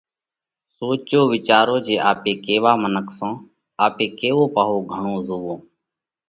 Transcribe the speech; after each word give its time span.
سوچو 0.77 1.19
وِيچارو 1.31 1.75
جي 1.85 1.95
آپي 2.11 2.33
ڪيوا 2.45 2.71
منک 2.81 3.07
سون؟ 3.17 3.33
آپي 3.85 4.05
ڪيوو 4.19 4.43
پاهو 4.55 4.77
گھڻو 4.91 5.15
زوئونه؟ 5.27 5.57